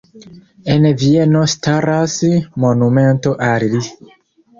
En 0.75 0.85
Vieno 1.01 1.43
staras 1.53 2.15
monumento 2.65 3.35
al 3.49 3.67
li. 3.75 3.83